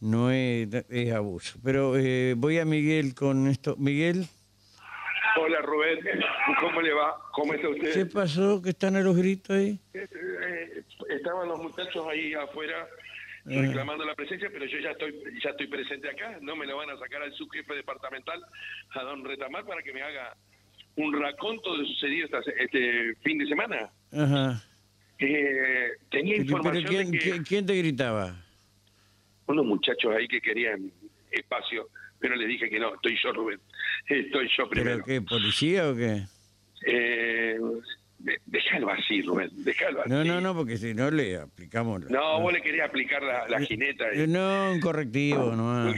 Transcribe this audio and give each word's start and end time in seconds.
no 0.00 0.30
es, 0.30 0.68
es 0.90 1.12
abuso. 1.12 1.58
Pero 1.64 1.96
eh, 1.96 2.34
voy 2.36 2.58
a 2.58 2.64
Miguel 2.64 3.14
con 3.14 3.48
esto. 3.48 3.76
Miguel, 3.78 4.26
Hola 5.40 5.62
Rubén, 5.62 5.98
¿cómo 6.60 6.82
le 6.82 6.92
va? 6.92 7.16
¿Cómo 7.32 7.54
está 7.54 7.66
usted? 7.70 7.94
¿qué 7.94 8.04
pasó? 8.04 8.60
¿Que 8.60 8.70
están 8.70 8.96
a 8.96 9.00
los 9.00 9.16
gritos 9.16 9.56
ahí? 9.56 9.78
Eh, 9.94 10.06
eh, 10.12 10.82
estaban 11.08 11.48
los 11.48 11.58
muchachos 11.58 12.06
ahí 12.10 12.34
afuera 12.34 12.86
Eh. 13.46 13.62
reclamando 13.62 14.04
la 14.04 14.14
presencia, 14.14 14.50
pero 14.52 14.66
yo 14.66 14.78
ya 14.80 14.90
estoy 14.90 15.14
ya 15.42 15.50
estoy 15.50 15.68
presente 15.68 16.10
acá. 16.10 16.36
No 16.42 16.54
me 16.54 16.66
lo 16.66 16.76
van 16.76 16.90
a 16.90 16.98
sacar 16.98 17.22
al 17.22 17.32
subjefe 17.32 17.74
departamental, 17.74 18.44
a 18.94 19.02
don 19.04 19.24
Retamar, 19.24 19.64
para 19.64 19.82
que 19.82 19.94
me 19.94 20.02
haga 20.02 20.36
un 20.96 21.18
raconto 21.18 21.72
de 21.72 21.78
lo 21.78 21.86
sucedido 21.86 22.26
esta- 22.26 22.52
este 22.58 23.14
fin 23.22 23.38
de 23.38 23.46
semana. 23.46 23.90
Ajá. 24.12 24.62
Eh, 25.18 25.92
tenía 26.10 26.34
Pero, 26.36 26.42
información 26.44 26.84
¿quién, 26.84 27.10
de 27.10 27.18
que 27.18 27.42
quién 27.42 27.64
te 27.64 27.74
gritaba? 27.74 28.41
Unos 29.46 29.64
muchachos 29.66 30.14
ahí 30.14 30.26
que 30.28 30.40
querían 30.40 30.90
espacio, 31.30 31.88
pero 32.18 32.36
les 32.36 32.48
dije 32.48 32.68
que 32.70 32.78
no, 32.78 32.94
estoy 32.94 33.16
yo, 33.22 33.32
Rubén. 33.32 33.58
Estoy 34.08 34.48
yo 34.56 34.68
primero. 34.68 35.02
¿Pero 35.04 35.20
qué, 35.22 35.22
policía 35.26 35.88
o 35.90 35.94
qué? 35.96 36.22
Eh, 36.86 37.58
déjalo 38.46 38.90
así, 38.90 39.22
Rubén, 39.22 39.50
déjalo 39.64 40.00
así. 40.00 40.10
No, 40.10 40.24
no, 40.24 40.40
no, 40.40 40.54
porque 40.54 40.76
si 40.76 40.94
no 40.94 41.10
le 41.10 41.36
aplicamos... 41.38 42.04
la- 42.04 42.10
No, 42.10 42.40
vos 42.40 42.52
le 42.52 42.60
querías 42.62 42.88
aplicar 42.88 43.22
la, 43.22 43.48
la 43.48 43.60
jineta. 43.60 44.04
Eh, 44.12 44.26
No, 44.26 44.72
un 44.72 44.80
correctivo, 44.80 45.54
no. 45.56 45.84
No, 45.86 45.94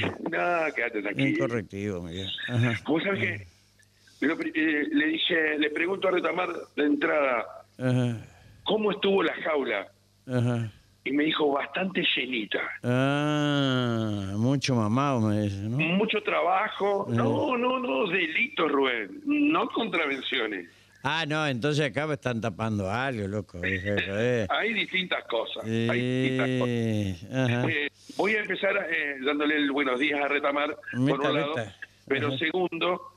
quédate 0.75 0.99
Un 0.99 1.03
tranquilo. 1.05 1.39
correctivo, 1.49 2.03
Miguel. 2.03 2.31
Ajá. 2.49 2.81
Vos 2.87 3.03
sabés 3.03 3.21
que 3.21 3.47
eh, 4.27 4.89
le 4.93 5.07
dije, 5.07 5.59
le 5.59 5.71
pregunto 5.71 6.09
a 6.09 6.13
Retamar 6.13 6.49
de 6.77 6.85
entrada, 6.85 7.45
Ajá. 7.79 8.27
¿cómo 8.65 8.91
estuvo 8.93 9.23
la 9.23 9.35
jaula? 9.43 9.89
Ajá. 10.27 10.71
Y 11.07 11.13
me 11.13 11.25
dijo, 11.25 11.53
bastante 11.53 12.03
llenita. 12.17 12.61
Ah, 12.83 14.33
mucho 14.37 14.75
mamado 14.75 15.21
me 15.21 15.43
dice, 15.43 15.57
¿no? 15.57 15.77
Mucho 15.77 16.23
trabajo. 16.23 17.07
Eh. 17.11 17.15
No, 17.15 17.59
no, 17.59 17.79
no, 17.79 18.07
delitos, 18.07 18.73
Rubén. 18.73 19.21
No 19.27 19.69
contravenciones. 19.69 20.71
Ah, 21.03 21.27
no, 21.29 21.47
entonces 21.47 21.85
acá 21.85 22.07
me 22.07 22.15
están 22.15 22.41
tapando 22.41 22.91
algo, 22.91 23.29
loco. 23.29 23.61
Eh. 23.63 24.47
Hay 24.49 24.73
distintas 24.73 25.23
cosas. 25.25 25.63
Hay 25.67 26.01
distintas 26.01 26.49
cosas. 26.59 27.71
Eh, 27.71 27.89
voy 28.17 28.37
a 28.37 28.41
empezar 28.41 28.89
dándole 29.23 29.57
el 29.57 29.71
buenos 29.73 30.01
días 30.01 30.19
a 30.23 30.29
Retamar, 30.29 30.75
Meta, 30.95 31.17
por 31.19 31.27
un 31.27 31.35
lado, 31.35 31.55
meta. 31.57 31.77
pero 32.09 32.29
Ajá. 32.29 32.39
segundo, 32.39 33.13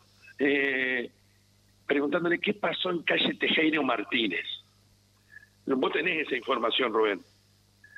preguntándole 1.86 2.40
qué 2.40 2.54
pasó 2.54 2.90
en 2.92 3.04
calle 3.04 3.34
Tejero 3.36 3.82
Martínez. 3.82 4.46
Vos 5.66 5.94
tenés 5.94 6.28
esa 6.28 6.36
información, 6.36 6.92
Rubén, 6.92 7.22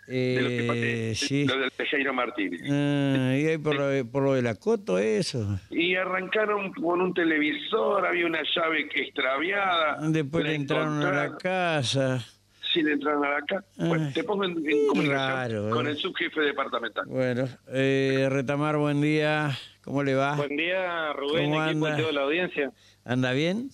de 0.10 0.42
lo 0.42 0.50
que 0.50 1.12
Eh, 1.12 1.16
sí. 1.16 1.46
lo 1.46 1.58
del 1.60 1.72
Tejero 1.72 2.14
Martínez. 2.14 2.62
Ah, 2.70 3.36
y 3.38 3.46
ahí 3.48 3.58
por 3.58 3.76
lo, 3.76 3.88
de- 3.88 4.06
por 4.06 4.24
lo 4.24 4.34
de 4.34 4.42
la 4.42 4.56
coto, 4.56 4.98
eso. 4.98 5.60
Y 5.70 5.96
arrancaron 5.96 6.72
con 6.74 7.02
un 7.02 7.14
televisor, 7.14 8.06
había 8.06 8.26
una 8.26 8.42
llave 8.56 8.88
que 8.90 9.02
extraviada. 9.04 9.98
Después 10.10 10.44
le 10.46 10.56
entraron 10.56 11.02
a 11.04 11.12
la 11.12 11.38
casa. 11.38 12.26
Sí, 12.74 12.84
le 12.84 12.94
entraron 12.94 13.26
a 13.26 13.30
la 13.32 13.42
casa. 13.42 13.66
Bueno, 13.78 14.12
te 14.14 14.24
pongo 14.24 14.46
en, 14.46 14.52
en 14.52 14.88
comunicación 14.88 15.10
raro, 15.10 15.70
con 15.72 15.88
eh. 15.88 15.92
el 15.92 15.98
subjefe 15.98 16.42
departamental. 16.42 17.04
Bueno, 17.08 17.48
eh, 17.70 18.28
Retamar, 18.30 18.78
buen 18.78 19.02
día. 19.02 19.58
¿Cómo 19.84 20.04
le 20.04 20.14
va? 20.14 20.36
Buen 20.36 20.56
día, 20.56 21.14
Rubén, 21.14 21.46
¿Cómo 21.52 21.66
equipo 21.66 21.86
anda? 21.88 21.96
de 21.98 22.02
toda 22.04 22.14
la 22.14 22.22
audiencia. 22.22 22.72
¿Anda 23.06 23.32
bien? 23.32 23.72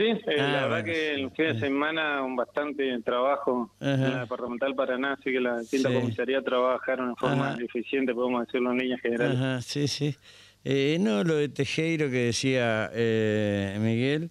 Sí, 0.00 0.06
eh, 0.06 0.36
Ah, 0.38 0.42
la 0.52 0.66
verdad 0.66 0.68
bueno, 0.68 0.84
que 0.84 1.10
el 1.14 1.30
fin 1.32 1.44
de 1.46 1.60
semana 1.60 2.22
un 2.22 2.34
bastante 2.36 2.98
trabajo 3.02 3.70
Ajá. 3.80 3.92
en 3.94 4.12
la 4.14 4.20
departamental 4.20 4.74
Paraná, 4.74 5.12
así 5.12 5.24
que 5.30 5.40
la 5.40 5.60
quinta 5.70 5.90
Sí. 5.90 5.94
comisaría 5.94 6.40
trabajaron 6.42 7.10
en 7.10 7.16
forma 7.16 7.50
Ajá. 7.52 7.62
eficiente, 7.62 8.14
podemos 8.14 8.46
decirlo 8.46 8.72
en 8.72 8.78
líneas 8.78 9.00
generales. 9.02 9.36
Ajá, 9.36 9.60
sí, 9.60 9.88
sí. 9.88 10.16
Eh, 10.64 10.96
no, 11.00 11.22
lo 11.24 11.34
de 11.36 11.48
Tejero 11.50 12.06
que 12.10 12.26
decía 12.26 12.90
eh, 12.94 13.76
Miguel. 13.80 14.30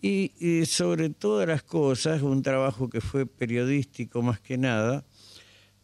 Y, 0.00 0.30
y 0.38 0.64
sobre 0.66 1.10
todas 1.10 1.48
las 1.48 1.64
cosas, 1.64 2.22
un 2.22 2.42
trabajo 2.44 2.88
que 2.88 3.00
fue 3.00 3.26
periodístico 3.26 4.22
más 4.22 4.38
que 4.38 4.56
nada, 4.56 5.04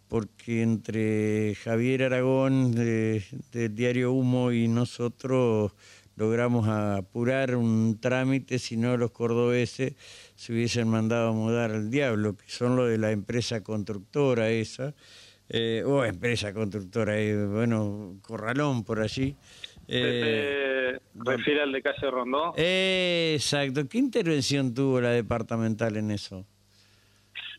porque 0.06 0.62
entre 0.62 1.56
Javier 1.56 2.05
Aragón 2.05 2.73
de- 2.73 3.25
del 3.50 3.75
diario 3.75 4.12
Humo 4.12 4.53
y 4.53 4.69
nosotros 4.69 5.73
logramos 6.17 6.69
apurar 6.69 7.57
un 7.57 7.99
trámite, 8.01 8.59
si 8.59 8.77
no 8.77 8.97
los 8.97 9.11
cordobeses 9.11 9.95
se 10.35 10.53
hubiesen 10.53 10.89
mandado 10.89 11.29
a 11.29 11.33
mudar 11.33 11.71
al 11.71 11.91
diablo, 11.91 12.37
que 12.37 12.49
son 12.49 12.77
lo 12.77 12.87
de 12.87 12.99
la 12.99 13.11
empresa 13.11 13.63
constructora 13.63 14.51
esa, 14.51 14.95
eh, 15.49 15.83
o 15.85 16.05
empresa 16.05 16.53
constructora, 16.53 17.19
eh, 17.21 17.47
bueno, 17.47 18.19
Corralón 18.23 18.85
por 18.85 19.01
allí. 19.01 19.37
Eh, 19.87 20.99
Se 21.15 21.31
refiere 21.31 21.63
al 21.63 21.73
de 21.73 21.83
calle 21.83 22.11
Rondó. 22.11 22.55
exacto. 22.57 23.87
¿Qué 23.89 23.99
intervención 23.99 24.73
tuvo 24.73 25.01
la 25.01 25.11
departamental 25.11 25.97
en 25.97 26.11
eso? 26.11 26.47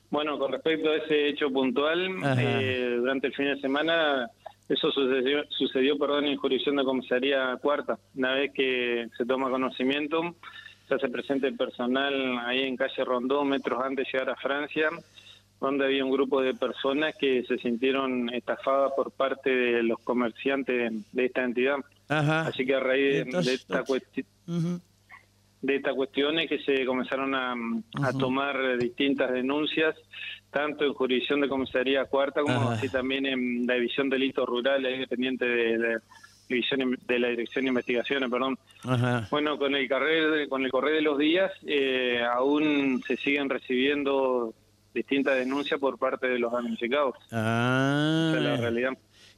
Bueno, 0.10 0.38
con 0.40 0.52
respecto 0.52 0.90
a 0.90 0.96
ese 0.98 1.30
hecho 1.30 1.50
puntual, 1.52 2.16
eh, 2.40 2.96
durante 3.00 3.28
el 3.28 3.34
fin 3.34 3.46
de 3.46 3.60
semana, 3.60 4.30
eso 4.68 4.92
sucedió, 4.92 5.44
sucedió 5.50 5.98
perdón, 5.98 6.26
en 6.26 6.38
jurisdicción 6.38 6.76
de 6.78 6.84
comisaría 6.84 7.56
cuarta. 7.62 7.98
Una 8.16 8.34
vez 8.34 8.52
que 8.54 9.08
se 9.18 9.26
toma 9.26 9.50
conocimiento, 9.50 10.36
se 10.88 10.96
hace 10.96 11.10
presente 11.10 11.48
el 11.48 11.56
personal 11.56 12.40
ahí 12.46 12.62
en 12.64 12.76
calle 12.76 13.04
Rondó, 13.04 13.44
metros 13.44 13.80
antes 13.84 14.06
de 14.06 14.12
llegar 14.12 14.30
a 14.30 14.36
Francia, 14.36 14.90
donde 15.60 15.86
había 15.86 16.04
un 16.04 16.12
grupo 16.12 16.42
de 16.42 16.54
personas 16.54 17.16
que 17.20 17.44
se 17.44 17.58
sintieron 17.58 18.30
estafadas 18.34 18.92
por 18.96 19.12
parte 19.12 19.50
de 19.50 19.84
los 19.84 20.00
comerciantes 20.00 20.92
de 21.14 21.26
esta 21.26 21.44
entidad. 21.44 21.78
Ajá. 22.10 22.42
Así 22.42 22.66
que 22.66 22.76
a 22.76 22.80
raíz 22.80 23.14
de- 23.14 23.20
Entonces, 23.22 23.46
de 23.46 23.54
esta 23.56 23.84
cuestión 23.84 24.28
Ujú. 24.48 24.82
de 25.62 25.76
esta 25.78 25.94
cuestión 25.94 26.38
es 26.40 26.48
que 26.50 26.60
se 26.60 26.86
comenzaron 26.86 27.34
a, 27.34 27.56
tomar 28.20 28.78
distintas 28.78 29.32
denuncias, 29.32 29.96
tanto 30.56 30.86
en 30.86 30.94
jurisdicción 30.94 31.42
de 31.42 31.50
comisaría 31.50 32.06
cuarta 32.06 32.42
como 32.42 32.56
Ajá. 32.56 32.74
así 32.76 32.88
también 32.88 33.26
en 33.26 33.68
la 33.68 33.74
división 33.74 34.10
de 34.10 34.16
delitos 34.16 34.48
rurales, 34.48 35.00
dependiente 35.00 35.46
de 35.46 36.00
división 36.48 36.98
de 37.06 37.20
la 37.20 37.28
dirección 37.28 37.66
de 37.66 37.70
investigaciones, 37.70 38.30
perdón. 38.30 38.58
Ajá. 38.84 39.28
Bueno, 39.32 39.58
con 39.58 39.76
el 39.76 39.90
correr 39.90 40.48
con 40.48 40.64
el 40.64 40.72
correr 40.72 40.96
de 40.96 41.02
los 41.02 41.18
días 41.18 41.52
eh, 41.68 42.22
aún 42.34 43.04
se 43.06 43.18
siguen 43.18 43.50
recibiendo 43.50 44.54
distintas 44.94 45.36
denuncias 45.36 45.78
por 45.78 45.98
parte 45.98 46.30
de 46.30 46.40
los 46.40 46.54
damnificados. 46.54 47.16
Ah. 47.34 48.30
Esa 48.30 48.38
es 48.38 48.44
la 48.46 48.56
realidad. 48.56 48.92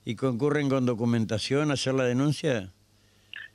¿Y 0.06 0.16
concurren 0.16 0.70
con 0.70 0.86
documentación 0.86 1.72
a 1.72 1.74
hacer 1.74 1.96
la 1.96 2.04
denuncia? 2.04 2.74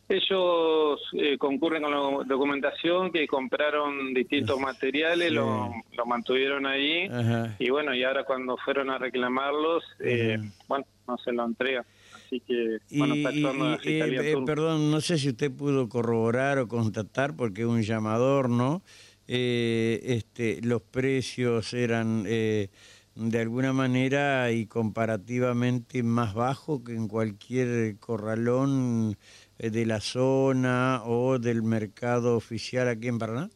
Ellos 0.09 1.01
eh, 1.15 1.39
concurren 1.39 1.83
con 1.83 1.91
la 1.93 2.25
documentación 2.25 3.11
que 3.13 3.27
compraron 3.27 4.13
distintos 4.13 4.61
materiales, 4.61 5.29
Sí. 5.29 5.35
lo, 5.35 5.73
lo 5.97 6.07
mantuvieron 6.07 6.67
ahí 6.67 7.07
Ajá. 7.07 7.57
y 7.59 7.71
bueno, 7.71 7.95
y 7.95 8.03
ahora 8.05 8.25
cuando 8.25 8.57
fueron 8.59 8.91
a 8.91 8.99
reclamarlos, 8.99 9.85
eh, 10.01 10.39
bueno, 10.69 10.85
no 11.09 11.17
se 11.19 11.33
lo 11.33 11.45
entrega. 11.45 11.85
Así 12.15 12.41
que, 12.41 12.79
Y, 12.91 12.99
bueno, 12.99 13.15
está 13.15 13.29
actuando 13.31 13.65
la 13.71 13.77
y- 13.77 13.79
Fiscalía 13.79 14.21
eh, 14.23 14.33
eh, 14.33 14.37
perdón, 14.45 14.91
no 14.91 15.01
sé 15.01 15.19
si 15.19 15.29
usted 15.31 15.51
pudo 15.51 15.89
corroborar 15.89 16.59
o 16.59 16.69
constatar, 16.69 17.35
porque 17.35 17.63
es 17.63 17.69
un 17.69 17.83
llamador, 17.83 18.51
¿no? 18.51 18.83
Eh, 19.29 20.01
este, 20.03 20.61
los 20.63 20.83
precios 20.83 21.73
eran 21.73 22.25
eh, 22.27 22.69
de 23.15 23.41
alguna 23.41 23.73
manera 23.73 24.51
y 24.53 24.67
comparativamente 24.67 26.03
más 26.03 26.35
bajos 26.35 26.81
que 26.85 26.93
en 26.93 27.09
cualquier 27.09 27.97
corralón 27.99 29.17
eh, 29.59 29.71
de 29.71 29.85
la 29.87 30.01
zona 30.01 31.03
o 31.05 31.39
del 31.39 31.63
mercado 31.63 32.37
oficial 32.37 32.89
aquí 32.89 33.09
en 33.09 33.19
Paraná. 33.19 33.51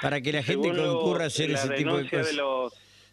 Para 0.00 0.20
que 0.20 0.32
la 0.32 0.42
gente 0.42 0.68
Según 0.68 0.84
concurra 0.94 1.24
a 1.24 1.26
hacer 1.28 1.50
ese 1.50 1.68
tipo 1.70 1.96
de 1.96 2.08
cosas. 2.10 2.34
los, 2.34 2.72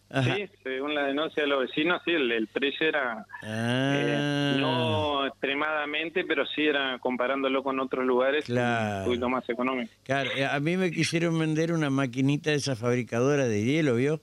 Ajá. 0.09 0.35
sí, 0.35 0.43
según 0.63 0.95
la 0.95 1.03
denuncia 1.05 1.43
de 1.43 1.47
los 1.49 1.59
vecinos, 1.61 2.01
sí, 2.03 2.11
el, 2.11 2.31
el 2.31 2.47
precio 2.47 2.87
era 2.87 3.25
Ah. 3.43 3.93
eh, 3.95 4.57
no 4.59 5.25
extremadamente, 5.27 6.23
pero 6.25 6.45
sí 6.47 6.63
era 6.63 6.97
comparándolo 6.99 7.61
con 7.63 7.79
otros 7.79 8.05
lugares 8.05 8.45
Claro. 8.45 8.99
un 8.99 9.05
poquito 9.05 9.29
más 9.29 9.47
económico. 9.49 9.91
Claro, 10.03 10.31
eh, 10.35 10.45
a 10.45 10.59
mí 10.59 10.75
me 10.77 10.91
quisieron 10.91 11.37
vender 11.37 11.71
una 11.71 11.89
maquinita 11.89 12.49
de 12.51 12.57
esa 12.57 12.75
fabricadora 12.75 13.45
de 13.47 13.63
hielo, 13.63 13.95
¿vio? 13.95 14.21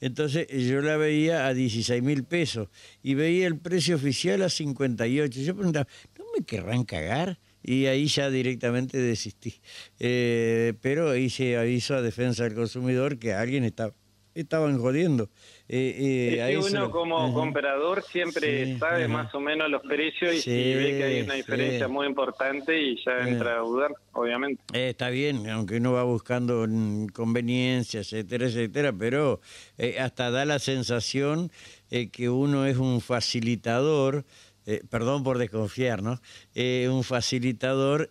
Entonces 0.00 0.46
eh, 0.50 0.66
yo 0.66 0.80
la 0.80 0.96
veía 0.96 1.46
a 1.46 1.54
16 1.54 2.02
mil 2.02 2.24
pesos 2.24 2.68
y 3.02 3.14
veía 3.14 3.46
el 3.46 3.58
precio 3.58 3.96
oficial 3.96 4.42
a 4.42 4.48
58. 4.48 5.40
Yo 5.40 5.54
preguntaba, 5.54 5.88
¿no 6.18 6.24
me 6.36 6.44
querrán 6.44 6.84
cagar? 6.84 7.38
Y 7.62 7.86
ahí 7.86 8.06
ya 8.06 8.30
directamente 8.30 8.98
desistí. 8.98 9.54
Eh, 9.98 10.74
pero 10.80 11.16
hice 11.16 11.56
aviso 11.56 11.94
a 11.94 12.02
defensa 12.02 12.44
del 12.44 12.54
consumidor 12.54 13.18
que 13.18 13.32
alguien 13.32 13.64
estaba, 13.64 13.92
estaban 14.40 14.78
jodiendo. 14.78 15.28
Eh, 15.68 16.38
eh, 16.48 16.58
uno 16.58 16.80
lo- 16.82 16.90
como 16.92 17.18
Ajá. 17.24 17.34
comprador 17.34 18.04
siempre 18.12 18.66
Sí, 18.74 18.78
sabe 18.78 19.04
ajá. 19.04 19.12
más 19.12 19.34
o 19.34 19.40
menos 19.40 19.68
los 19.68 19.82
precios 19.82 20.32
y 20.34 20.40
Sí, 20.40 20.50
si 20.50 20.74
ve 20.74 20.96
que 20.96 21.04
hay 21.04 21.20
una 21.22 21.32
sí. 21.34 21.40
diferencia 21.40 21.88
muy 21.88 22.06
importante 22.06 22.80
y 22.80 22.96
ya 23.04 23.24
Sí. 23.24 23.30
entra 23.30 23.56
a 23.56 23.58
dudar, 23.60 23.92
obviamente. 24.12 24.62
Eh, 24.72 24.90
está 24.90 25.10
bien, 25.10 25.48
aunque 25.50 25.78
uno 25.78 25.92
va 25.92 26.04
buscando 26.04 26.66
conveniencias, 27.12 28.12
etcétera, 28.12 28.46
etcétera, 28.46 28.92
pero 28.92 29.40
eh, 29.78 29.98
hasta 29.98 30.30
da 30.30 30.44
la 30.44 30.58
sensación 30.58 31.50
eh, 31.90 32.08
que 32.10 32.28
uno 32.30 32.66
es 32.66 32.76
un 32.76 33.00
facilitador, 33.00 34.24
eh, 34.66 34.82
perdón 34.90 35.22
por 35.24 35.38
desconfiar, 35.38 36.02
¿no? 36.02 36.20
Eh, 36.54 36.88
un 36.90 37.02
facilitador 37.04 38.08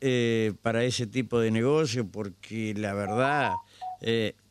para 0.62 0.84
ese 0.84 1.08
tipo 1.08 1.40
de 1.40 1.52
negocio, 1.52 2.06
porque 2.10 2.74
la 2.76 2.94
verdad, 2.94 3.54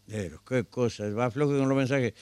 qué 0.06 0.64
cosas, 0.64 1.16
va 1.16 1.30
flojo 1.30 1.58
con 1.58 1.68
los 1.68 1.76
mensajes, 1.76 2.14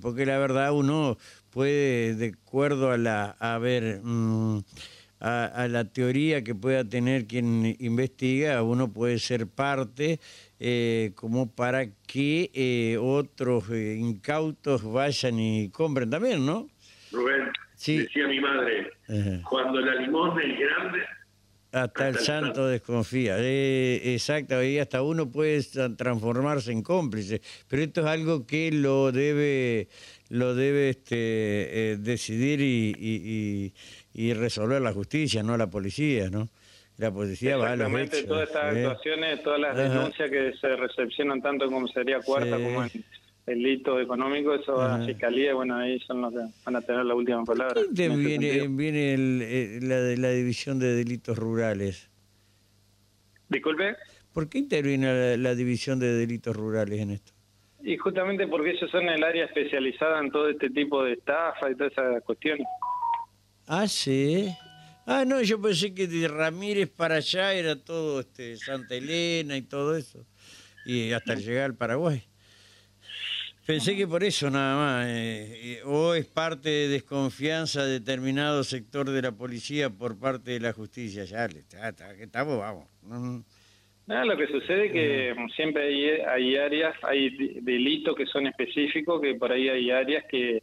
porque 0.00 0.26
la 0.26 0.38
verdad 0.38 0.72
uno 0.72 1.16
puede, 1.50 2.14
de 2.14 2.34
acuerdo 2.44 2.90
a 2.90 2.98
la, 2.98 3.36
a 3.38 3.58
ver, 3.58 4.00
mm, 4.02 4.60
a, 5.20 5.66
la 5.68 5.84
teoría 5.84 6.44
que 6.44 6.54
pueda 6.54 6.84
tener 6.84 7.26
quien 7.26 7.76
investiga, 7.80 8.62
uno 8.62 8.92
puede 8.92 9.18
ser 9.18 9.46
parte 9.46 10.20
eh, 10.60 11.12
como 11.14 11.50
para 11.50 11.86
que 12.06 12.50
eh, 12.54 12.98
otros 13.00 13.70
eh, 13.70 13.96
incautos 13.98 14.84
vayan 14.84 15.38
y 15.38 15.70
compren 15.70 16.10
también, 16.10 16.44
¿no? 16.46 16.68
Rubén, 17.10 17.50
decía 17.74 18.28
mi 18.28 18.40
madre, 18.40 18.92
cuando 19.48 19.80
la 19.80 19.94
limosna 19.96 20.42
es 20.42 20.58
grande... 20.58 20.98
Hasta, 21.84 22.08
el 22.08 22.18
santo 22.18 22.66
desconfía. 22.66 23.36
exacto, 23.38 24.62
y 24.62 24.78
hasta 24.78 25.02
uno 25.02 25.30
puede 25.30 25.62
transformarse 25.96 26.72
en 26.72 26.82
cómplice, 26.82 27.40
pero 27.68 27.82
esto 27.82 28.00
es 28.02 28.06
algo 28.06 28.46
que 28.46 28.70
lo 28.72 29.12
debe 29.12 29.88
lo 30.30 30.54
debe 30.54 30.90
este, 30.90 31.96
decidir 31.98 32.60
y 32.60 33.72
y 34.18 34.34
resolver 34.34 34.82
la 34.82 34.92
justicia, 34.92 35.44
no 35.44 35.56
la 35.56 35.68
policía, 35.68 36.28
¿no? 36.28 36.48
La 36.96 37.12
policía 37.12 37.56
va 37.56 37.70
a 37.70 37.76
los 37.76 37.88
hechos. 37.88 38.26
todas 38.26 38.48
estas 38.48 38.76
¿eh? 38.76 38.84
actuaciones, 38.84 39.42
todas 39.44 39.60
las 39.60 39.76
denuncias 39.76 40.28
que 40.28 40.52
se 40.60 40.74
recepcionan 40.74 41.40
tanto 41.40 41.66
en 41.66 41.70
comisaría 41.70 42.18
cuarta 42.20 42.56
como 42.56 42.82
en 42.82 42.90
delito 43.48 43.98
económico, 43.98 44.54
eso 44.54 44.74
va 44.74 44.94
a 44.94 44.98
la 44.98 45.06
fiscalía, 45.06 45.54
bueno, 45.54 45.76
ahí 45.76 45.98
son 46.00 46.20
los 46.20 46.32
que 46.32 46.40
van 46.64 46.76
a 46.76 46.80
tener 46.82 47.04
la 47.04 47.14
última 47.14 47.44
palabra. 47.44 47.80
viene, 47.90 48.68
viene 48.68 49.14
eh, 49.14 49.78
la, 49.82 50.00
de 50.00 50.16
la 50.16 50.30
división 50.30 50.78
de 50.78 50.94
delitos 50.94 51.36
rurales? 51.38 52.10
Disculpe. 53.48 53.96
¿Por 54.32 54.48
qué 54.48 54.58
interviene 54.58 55.36
la, 55.36 55.54
división 55.54 55.98
de 55.98 56.12
delitos 56.12 56.54
rurales 56.54 57.00
en 57.00 57.10
esto? 57.10 57.32
Y 57.82 57.96
justamente 57.96 58.46
porque 58.46 58.70
ellos 58.70 58.90
son 58.90 59.08
el 59.08 59.24
área 59.24 59.46
especializada 59.46 60.20
en 60.20 60.30
todo 60.30 60.48
este 60.48 60.70
tipo 60.70 61.02
de 61.02 61.14
estafa 61.14 61.70
y 61.70 61.74
todas 61.74 61.92
esas 61.92 62.22
cuestiones. 62.22 62.66
Ah, 63.66 63.88
sí. 63.88 64.48
Ah, 65.06 65.24
no, 65.26 65.40
yo 65.40 65.60
pensé 65.60 65.94
que 65.94 66.06
de 66.06 66.28
Ramírez 66.28 66.90
para 66.90 67.16
allá 67.16 67.54
era 67.54 67.82
todo 67.82 68.20
este 68.20 68.56
Santa 68.58 68.94
Elena 68.94 69.56
y 69.56 69.62
todo 69.62 69.96
eso. 69.96 70.26
Y 70.84 71.12
hasta 71.12 71.34
llegar 71.34 71.64
al 71.64 71.74
Paraguay. 71.74 72.27
Pensé 73.68 73.94
que 73.94 74.06
por 74.06 74.24
eso 74.24 74.48
nada 74.48 74.76
más. 74.76 75.06
Eh, 75.10 75.82
o 75.84 76.14
es 76.14 76.24
parte 76.24 76.70
de 76.70 76.88
desconfianza 76.88 77.84
de 77.84 78.00
determinado 78.00 78.64
sector 78.64 79.10
de 79.10 79.20
la 79.20 79.32
policía 79.32 79.90
por 79.90 80.18
parte 80.18 80.52
de 80.52 80.60
la 80.60 80.72
justicia. 80.72 81.24
Ya, 81.24 81.44
está, 81.44 82.14
estamos, 82.14 82.58
vamos. 82.58 82.86
No, 84.06 84.24
lo 84.24 84.38
que 84.38 84.46
sucede 84.46 84.86
es 84.86 84.92
que 84.92 85.36
siempre 85.54 85.82
hay, 85.82 86.20
hay 86.26 86.56
áreas, 86.56 86.96
hay 87.02 87.60
delitos 87.60 88.16
que 88.16 88.24
son 88.24 88.46
específicos, 88.46 89.20
que 89.20 89.34
por 89.34 89.52
ahí 89.52 89.68
hay 89.68 89.90
áreas 89.90 90.24
que, 90.30 90.62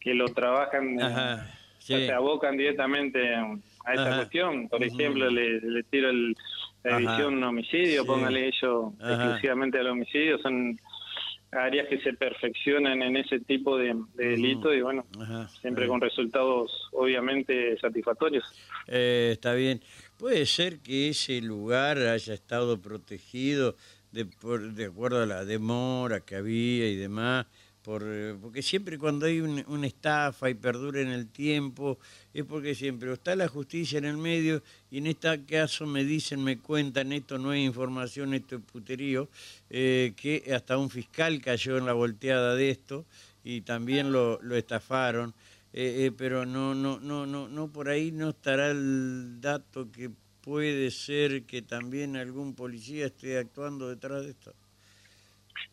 que 0.00 0.14
lo 0.14 0.24
trabajan. 0.28 1.02
Ajá 1.02 1.54
se 1.96 2.12
abocan 2.12 2.56
directamente 2.56 3.34
a 3.34 3.94
esa 3.94 4.16
cuestión. 4.16 4.68
Por 4.68 4.82
ejemplo, 4.82 5.30
le, 5.30 5.82
tiro 5.84 6.10
el, 6.10 6.36
la 6.84 6.98
edición 6.98 7.42
homicidio, 7.42 8.04
póngale 8.04 8.48
ello 8.48 8.92
exclusivamente 9.00 9.78
al 9.78 9.88
homicidio, 9.88 10.38
son 10.38 10.78
áreas 11.50 11.88
que 11.88 11.98
se 12.00 12.12
perfeccionan 12.12 13.02
en 13.02 13.16
ese 13.16 13.40
tipo 13.40 13.78
de, 13.78 13.96
delito 14.14 14.72
y 14.74 14.82
bueno, 14.82 15.06
siempre 15.60 15.86
con 15.86 16.00
resultados 16.00 16.70
obviamente 16.92 17.78
satisfactorios. 17.78 18.44
Eh, 18.86 19.30
está 19.32 19.54
bien. 19.54 19.80
Puede 20.18 20.46
ser 20.46 20.80
que 20.80 21.08
ese 21.08 21.40
lugar 21.40 21.98
haya 21.98 22.34
estado 22.34 22.80
protegido 22.80 23.76
de, 24.12 24.26
de 24.74 24.84
acuerdo 24.86 25.22
a 25.22 25.26
la 25.26 25.44
demora 25.44 26.20
que 26.20 26.36
había 26.36 26.88
y 26.88 26.96
demás 26.96 27.46
eh, 27.96 28.36
porque 28.40 28.62
siempre 28.62 28.98
cuando 28.98 29.26
hay 29.26 29.40
una 29.40 29.86
estafa 29.86 30.50
y 30.50 30.54
perdura 30.54 31.00
en 31.00 31.08
el 31.08 31.28
tiempo, 31.28 31.98
es 32.34 32.44
porque 32.44 32.74
siempre 32.74 33.10
está 33.12 33.34
la 33.34 33.48
justicia 33.48 33.98
en 33.98 34.04
el 34.04 34.18
medio 34.18 34.62
y 34.90 34.98
en 34.98 35.06
este 35.06 35.44
caso 35.44 35.86
me 35.86 36.04
dicen, 36.04 36.44
me 36.44 36.58
cuentan, 36.58 37.12
esto 37.12 37.38
no 37.38 37.52
es 37.52 37.64
información, 37.64 38.34
esto 38.34 38.56
es 38.56 38.62
puterío, 38.62 39.28
eh, 39.70 40.12
que 40.16 40.52
hasta 40.54 40.76
un 40.76 40.90
fiscal 40.90 41.40
cayó 41.40 41.78
en 41.78 41.86
la 41.86 41.94
volteada 41.94 42.54
de 42.54 42.70
esto 42.70 43.06
y 43.42 43.62
también 43.62 44.12
lo, 44.12 44.38
estafaron, 44.54 45.32
eh, 45.72 46.12
pero 46.16 46.44
no, 46.44 46.74
no, 46.74 47.00
no, 47.00 47.24
no, 47.24 47.48
no, 47.48 47.68
por 47.72 47.88
ahí 47.88 48.12
no 48.12 48.30
estará 48.30 48.70
el 48.70 49.40
dato 49.40 49.90
que 49.90 50.10
puede 50.42 50.90
ser 50.90 51.44
que 51.44 51.62
también 51.62 52.16
algún 52.16 52.54
policía 52.54 53.06
esté 53.06 53.38
actuando 53.38 53.88
detrás 53.88 54.24
de 54.24 54.30
esto. 54.30 54.54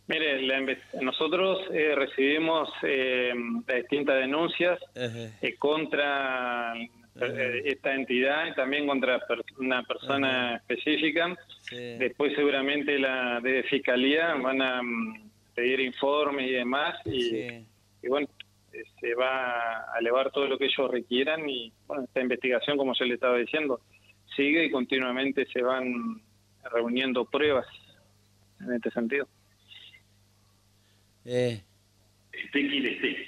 Mire, 0.08 0.80
nosotros 1.02 1.62
eh, 1.72 1.96
recibimos 1.96 2.70
eh, 2.84 3.34
distintas 3.68 4.20
denuncias 4.20 4.80
eh, 4.94 5.56
contra 5.58 6.74
eh, 7.22 7.62
esta 7.66 7.96
entidad 7.96 8.48
y 8.48 8.54
también 8.54 8.86
contra 8.86 9.20
una 9.58 9.84
persona 9.84 10.58
específica. 10.58 11.36
Después 11.72 12.34
seguramente 12.36 13.00
la 13.00 13.40
de 13.40 13.64
Fiscalía 13.64 14.36
van 14.36 14.62
a 14.62 14.84
mm, 14.84 15.30
pedir 15.56 15.80
informes 15.80 16.50
y 16.50 16.54
demás 16.54 16.96
y, 17.06 18.08
bueno, 18.08 18.28
se 19.00 19.16
va 19.16 19.94
a 19.94 20.00
elevar 20.00 20.32
todo 20.32 20.48
lo 20.48 20.58
que 20.58 20.66
ellos 20.66 20.92
requieran 20.92 21.50
y 21.50 21.72
bueno, 21.88 22.04
esta 22.04 22.22
investigación, 22.22 22.78
como 22.78 22.94
yo 22.94 23.06
le 23.06 23.14
estaba 23.14 23.38
diciendo, 23.38 23.80
sigue 24.36 24.66
y 24.66 24.72
continuamente 24.72 25.46
se 25.46 25.62
van 25.62 26.22
reuniendo 26.70 27.24
pruebas 27.26 27.68
en 28.60 28.74
este 28.74 28.92
sentido. 28.92 29.28
Eh. 31.26 31.62
Esté 32.32 32.68
quien 32.68 32.86
esté. 32.86 33.28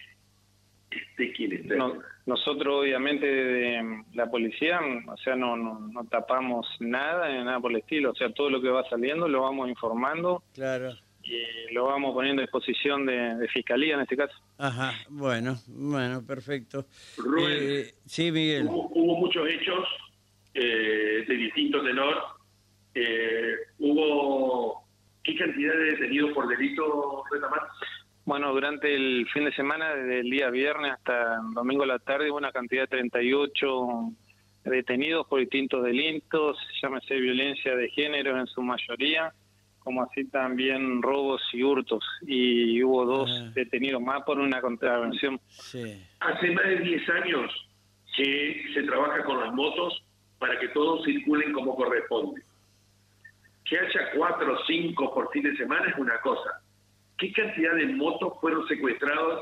Esté 0.92 1.32
quien 1.34 1.54
esté. 1.54 1.78
nosotros, 2.26 2.82
obviamente, 2.82 3.26
de 3.26 4.04
la 4.14 4.30
policía, 4.30 4.80
o 5.08 5.18
sea, 5.18 5.36
no, 5.36 5.56
no, 5.56 6.06
tapamos 6.06 6.68
nada, 6.80 7.30
nada 7.44 7.60
por 7.60 7.72
el 7.72 7.78
estilo. 7.78 8.12
O 8.12 8.16
sea, 8.16 8.32
todo 8.32 8.50
lo 8.50 8.62
que 8.62 8.70
va 8.70 8.88
saliendo 8.90 9.28
lo 9.28 9.42
vamos 9.42 9.70
informando. 9.70 10.44
Claro. 10.54 10.94
Y 11.24 11.74
lo 11.74 11.86
vamos 11.86 12.14
poniendo 12.14 12.42
a 12.42 12.46
disposición 12.46 13.06
de, 13.06 13.48
fiscalía 13.54 13.96
en 13.96 14.02
este 14.02 14.16
caso. 14.16 14.36
Ajá, 14.58 14.94
bueno, 15.10 15.58
bueno, 15.68 16.26
perfecto. 16.26 16.86
Eh, 17.42 17.92
sí, 18.06 18.32
Miguel. 18.32 18.68
Hubo, 18.70 19.18
muchos 19.18 19.48
hechos 19.50 19.86
eh, 20.54 21.26
de 21.28 21.36
distinto 21.36 21.84
tenor. 21.84 22.16
Eh, 22.96 23.56
hubo 23.80 24.87
¿Qué 25.28 25.36
cantidad 25.36 25.74
de 25.74 25.84
detenidos 25.92 26.32
por 26.32 26.48
delito, 26.48 27.22
Retamar? 27.30 27.60
Bueno, 28.24 28.54
durante 28.54 28.96
el 28.96 29.28
fin 29.34 29.44
de 29.44 29.52
semana, 29.52 29.94
desde 29.94 30.22
el 30.22 30.30
día 30.30 30.50
viernes 30.50 30.94
hasta 30.94 31.36
el 31.36 31.54
domingo 31.54 31.84
a 31.84 31.88
la 31.88 32.00
tarde, 32.00 32.32
hubo 32.32 32.38
una 32.38 32.54
cantidad 32.54 32.84
de 32.84 32.88
38 32.88 33.88
detenidos 34.64 35.28
por 35.28 35.42
distintos 35.42 35.84
delitos, 35.84 36.58
llámese 36.82 37.16
violencia 37.16 37.76
de 37.76 37.90
género 37.90 38.40
en 38.40 38.48
su 38.48 38.62
mayoría, 38.62 39.34
como 39.80 40.02
así 40.04 40.24
también 40.30 41.02
robos 41.02 41.42
y 41.52 41.62
hurtos. 41.62 42.06
Y 42.22 42.82
hubo 42.84 43.06
dos 43.06 43.30
ah. 43.30 43.52
detenidos 43.54 44.02
más 44.02 44.24
por 44.24 44.40
una 44.40 44.62
contravención. 44.62 45.42
Hace 46.22 46.52
más 46.52 46.66
de 46.68 46.80
10 46.80 47.10
años 47.10 47.52
que 48.16 48.64
se 48.74 48.84
trabaja 48.84 49.26
con 49.26 49.42
las 49.42 49.54
motos 49.54 50.02
para 50.40 50.58
que 50.58 50.70
todos 50.70 51.04
circulen 51.04 51.52
como 51.52 51.76
corresponde 51.76 52.42
que 53.70 53.78
haya 53.78 54.12
cuatro 54.16 54.54
o 54.54 54.66
cinco 54.66 55.14
por 55.14 55.32
fin 55.32 55.44
de 55.44 55.56
semana 55.56 55.90
es 55.90 55.98
una 55.98 56.20
cosa. 56.22 56.62
¿Qué 57.18 57.32
cantidad 57.32 57.76
de 57.76 57.88
motos 57.88 58.34
fueron 58.40 58.68
secuestradas 58.68 59.42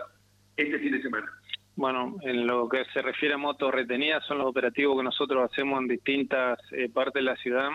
este 0.57 0.79
fin 0.79 0.91
de 0.93 1.01
semana? 1.01 1.27
Bueno, 1.75 2.15
en 2.21 2.47
lo 2.47 2.69
que 2.69 2.85
se 2.93 3.01
refiere 3.01 3.35
a 3.35 3.37
motos 3.37 3.73
retenidas, 3.73 4.25
son 4.25 4.37
los 4.37 4.47
operativos 4.47 4.97
que 4.97 5.03
nosotros 5.03 5.51
hacemos 5.51 5.81
en 5.81 5.89
distintas 5.89 6.57
eh, 6.71 6.89
partes 6.89 7.15
de 7.15 7.21
la 7.21 7.35
ciudad. 7.35 7.69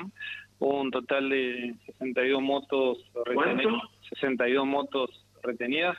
Hubo 0.59 0.80
un 0.80 0.90
total 0.90 1.28
de 1.28 1.75
62 1.87 2.42
motos 2.42 2.99
retenidas. 3.26 3.83
62 4.09 4.66
motos 4.66 5.26
retenidas. 5.42 5.97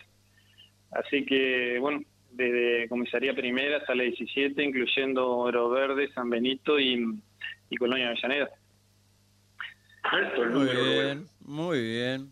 Así 0.92 1.26
que, 1.26 1.78
bueno, 1.80 2.02
desde 2.32 2.90
Comisaría 2.90 3.36
Primera 3.36 3.78
hasta 3.78 3.96
la 3.96 4.04
17, 4.04 4.62
incluyendo 4.64 5.30
Oro 5.38 5.70
Verde, 5.70 6.12
San 6.14 6.30
Benito 6.30 6.80
y, 6.80 7.06
y 7.70 7.78
Colonia 7.78 8.08
Avellaneda 8.08 8.50
muy 10.52 10.70
bien, 10.70 11.28
muy 11.42 11.82
bien. 11.82 12.32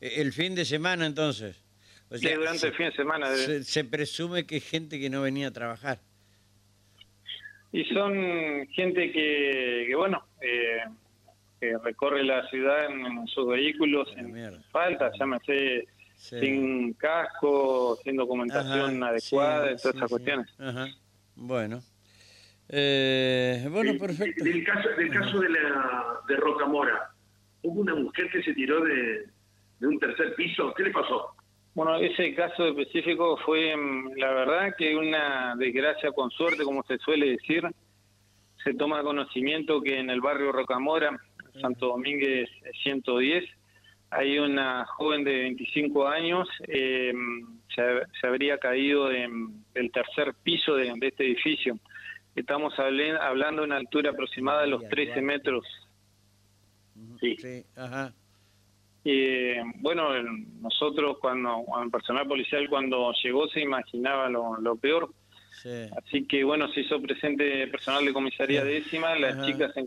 E, 0.00 0.20
el 0.20 0.32
fin 0.32 0.54
de 0.54 0.64
semana 0.64 1.06
entonces. 1.06 1.62
sí, 2.14 2.28
durante 2.32 2.66
el 2.68 2.74
fin 2.74 2.86
de 2.86 2.92
semana. 2.92 3.26
Se, 3.62 3.84
presume 3.84 4.46
que 4.46 4.60
gente 4.60 4.98
que 4.98 5.10
no 5.10 5.22
venía 5.22 5.48
a 5.48 5.50
trabajar. 5.52 6.00
Y 7.72 7.84
son 7.86 8.66
gente 8.68 9.12
que, 9.12 9.86
que 9.88 9.94
bueno, 9.96 10.24
eh, 10.40 10.82
que 11.58 11.78
recorre 11.78 12.24
la 12.24 12.46
ciudad 12.50 12.90
en, 12.90 13.26
sus 13.28 13.48
vehículos 13.48 14.08
en 14.16 14.62
falta, 14.70 15.10
llámese 15.18 15.86
sin 16.16 16.92
casco, 16.94 17.98
sin 18.04 18.16
documentación 18.16 19.02
adecuada, 19.02 19.76
todas 19.76 19.96
esas 19.96 20.10
cuestiones. 20.10 20.48
Bueno. 21.34 21.82
Eh, 22.68 23.66
bueno, 23.70 23.92
perfecto. 23.98 24.44
Del 24.44 24.64
caso, 24.64 24.88
del 24.96 25.10
caso 25.10 25.40
de, 25.40 25.48
la, 25.50 26.20
de 26.28 26.36
Rocamora, 26.36 27.10
hubo 27.62 27.80
una 27.80 27.94
mujer 27.94 28.30
que 28.30 28.42
se 28.42 28.54
tiró 28.54 28.82
de, 28.82 29.26
de 29.80 29.86
un 29.86 29.98
tercer 29.98 30.34
piso. 30.34 30.72
¿Qué 30.74 30.84
le 30.84 30.90
pasó? 30.90 31.34
Bueno, 31.74 31.96
ese 31.96 32.34
caso 32.34 32.68
específico 32.68 33.38
fue, 33.38 33.74
mm, 33.74 34.12
la 34.16 34.32
verdad, 34.32 34.74
que 34.76 34.96
una 34.96 35.54
desgracia 35.56 36.12
con 36.12 36.30
suerte, 36.30 36.64
como 36.64 36.82
se 36.84 36.98
suele 36.98 37.30
decir. 37.30 37.62
Se 38.62 38.74
toma 38.74 39.02
conocimiento 39.02 39.80
que 39.80 39.98
en 39.98 40.10
el 40.10 40.20
barrio 40.20 40.52
Rocamora, 40.52 41.18
Santo 41.60 41.88
Domínguez 41.88 42.48
110, 42.82 43.44
hay 44.10 44.38
una 44.38 44.84
joven 44.84 45.24
de 45.24 45.32
25 45.32 46.06
años, 46.06 46.46
eh, 46.68 47.12
se, 47.74 48.26
habría 48.26 48.58
caído 48.58 49.08
del 49.08 49.90
tercer 49.92 50.34
piso 50.42 50.76
de, 50.76 50.92
este 51.00 51.24
edificio. 51.24 51.78
Estamos 52.34 52.74
hablando 52.78 53.62
de 53.62 53.66
una 53.66 53.76
altura 53.76 54.10
aproximada 54.10 54.62
de 54.62 54.68
los 54.68 54.88
13 54.88 55.20
metros. 55.20 55.64
Sí, 57.20 57.36
sí 57.36 57.64
ajá. 57.76 58.12
Y 59.04 59.58
bueno, 59.80 60.10
nosotros 60.60 61.18
cuando, 61.20 61.64
el 61.82 61.90
personal 61.90 62.26
policial 62.26 62.68
cuando 62.68 63.12
llegó 63.22 63.48
se 63.48 63.60
imaginaba 63.60 64.28
lo, 64.28 64.76
peor. 64.76 65.10
Así 65.96 66.26
que 66.26 66.44
bueno, 66.44 66.68
se 66.72 66.80
hizo 66.80 67.00
presente 67.00 67.66
personal 67.68 68.04
de 68.04 68.12
comisaría 68.12 68.64
décima, 68.64 69.14
la 69.16 69.44
chica 69.44 69.72
se 69.72 69.80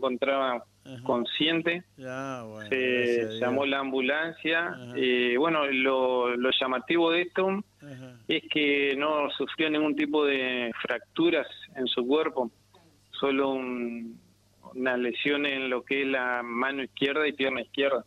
consciente, 1.02 1.84
se 1.96 3.38
llamó 3.40 3.66
la 3.66 3.80
ambulancia. 3.80 4.76
y 4.94 5.36
bueno, 5.36 5.66
lo, 5.66 6.36
llamativo 6.60 7.10
de 7.10 7.22
esto 7.22 7.64
es 8.28 8.42
que 8.50 8.94
no 8.96 9.30
sufrió 9.30 9.70
ningún 9.70 9.96
tipo 9.96 10.24
de 10.24 10.72
fracturas 10.82 11.46
en 11.74 11.86
su 11.86 12.06
cuerpo, 12.06 12.50
solo 13.12 13.52
una 13.52 14.96
lesión 14.96 15.46
en 15.46 15.70
lo 15.70 15.84
que 15.84 16.02
es 16.02 16.08
la 16.08 16.42
mano 16.42 16.82
izquierda 16.82 17.26
y 17.26 17.32
pierna 17.32 17.62
izquierda. 17.62 18.04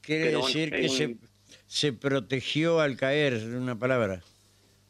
Quiere 0.00 0.32
decir 0.32 0.70
que 0.70 0.88
se, 0.88 1.16
se 1.66 1.92
protegió 1.92 2.80
al 2.80 2.96
caer, 2.96 3.34
en 3.34 3.56
una 3.56 3.78
palabra. 3.78 4.22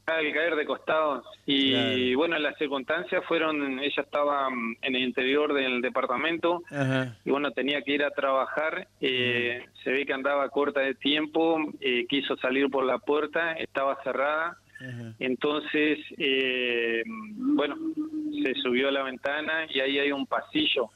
Al 0.07 0.33
caer 0.33 0.55
de 0.55 0.67
costado. 0.67 1.25
Y 1.47 2.15
bueno, 2.15 2.39
las 2.39 2.59
circunstancias 2.59 3.25
fueron, 3.27 3.79
ella 3.79 4.03
estaba 4.03 4.51
mm, 4.51 4.77
en 4.83 4.97
el 4.97 5.03
interior 5.03 5.55
del 5.55 5.81
departamento 5.81 6.63
y 7.25 7.31
bueno, 7.31 7.51
tenía 7.53 7.83
que 7.83 7.93
ir 7.93 8.05
a 8.05 8.11
trabajar. 8.11 8.87
Eh, 9.01 9.65
se 9.83 9.91
ve 9.91 10.05
que 10.05 10.13
andaba 10.13 10.49
corta 10.51 10.81
de 10.81 10.95
tiempo, 10.95 11.59
eh, 11.81 12.07
quiso 12.07 12.37
salir 12.37 12.69
por 12.71 12.85
la 12.85 12.99
puerta, 12.99 13.53
estaba 13.53 14.03
cerrada. 14.03 14.59
Entonces, 15.19 15.99
eh, 16.19 17.03
bueno, 17.07 17.77
se 18.43 18.55
subió 18.57 18.89
a 18.89 18.93
la 18.93 19.03
ventana 19.03 19.67
y 19.73 19.81
ahí 19.81 19.99
hay 19.99 20.13
un 20.13 20.27
pasillo. 20.27 20.91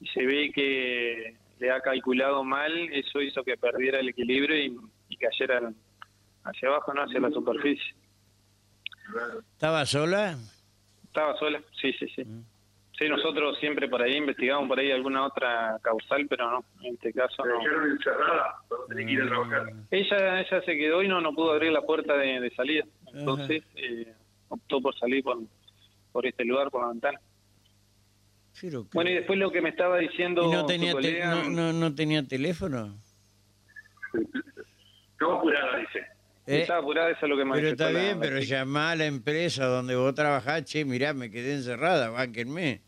Y 0.00 0.06
se 0.08 0.26
ve 0.26 0.50
que 0.54 1.36
le 1.58 1.70
ha 1.70 1.80
calculado 1.80 2.44
mal, 2.44 2.72
eso 2.92 3.22
hizo 3.22 3.42
que 3.44 3.56
perdiera 3.56 4.00
el 4.00 4.08
equilibrio 4.08 4.56
y, 4.56 5.16
cayera 5.16 5.72
hacia 6.42 6.68
abajo, 6.68 6.92
no 6.92 7.02
hacia 7.02 7.20
la 7.20 7.30
superficie. 7.30 7.94
¿Estaba 9.52 9.86
sola? 9.86 10.36
Estaba 11.04 11.36
sola, 11.38 11.60
sí, 11.80 11.92
sí, 11.94 12.08
sí. 12.14 12.24
Mm. 12.24 12.44
Sí, 12.98 13.08
nosotros 13.08 13.58
siempre 13.58 13.88
por 13.88 14.02
ahí 14.02 14.16
investigamos 14.16 14.68
por 14.68 14.78
ahí 14.78 14.90
alguna 14.92 15.24
otra 15.24 15.78
causal, 15.82 16.26
pero 16.28 16.50
no, 16.50 16.64
en 16.82 16.94
este 16.94 17.12
caso 17.12 17.44
no. 17.44 17.60
encerrada, 17.86 18.56
que 18.88 19.02
ir 19.02 19.22
a 19.22 19.26
trabajar. 19.26 19.74
Mm. 19.74 19.86
Ella, 19.90 20.40
ella 20.40 20.62
se 20.62 20.76
quedó 20.76 21.02
y 21.02 21.08
no, 21.08 21.20
no 21.20 21.34
pudo 21.34 21.52
abrir 21.52 21.72
la 21.72 21.82
puerta 21.82 22.16
de, 22.16 22.50
salida, 22.54 22.84
entonces 23.12 23.64
eh, 23.76 24.12
optó 24.48 24.80
por 24.80 24.96
salir 24.98 25.24
por, 25.24 25.38
por 26.12 26.26
este 26.26 26.44
lugar, 26.44 26.70
por 26.70 26.82
la 26.82 26.88
ventana. 26.88 27.18
Bueno, 28.92 29.10
y 29.10 29.14
después 29.14 29.38
lo 29.38 29.50
que 29.50 29.60
me 29.60 29.70
estaba 29.70 29.98
diciendo. 29.98 30.52
no 30.52 30.66
tenía, 30.66 30.94
no, 31.48 31.72
no, 31.72 31.94
tenía 31.94 32.22
teléfono? 32.26 32.94
Estaba 35.12 35.38
apurada, 35.38 35.78
dice. 35.78 36.06
¿Eh? 36.46 36.62
Estaba 36.62 36.80
apurada, 36.80 37.10
eso 37.10 37.24
es 37.24 37.30
lo 37.30 37.36
que 37.36 37.44
me 37.44 37.52
Pero 37.54 37.68
está 37.68 37.90
bien, 37.90 38.18
pero 38.20 38.40
llamá 38.40 38.92
a 38.92 38.96
la 38.96 39.06
empresa 39.06 39.66
donde 39.66 39.94
vos 39.94 40.12
trabajás, 40.14 40.64
che, 40.64 40.84
mirá, 40.84 41.14
me 41.14 41.30
quedé 41.30 41.54
encerrada, 41.54 42.10
bánquenme. 42.10 42.82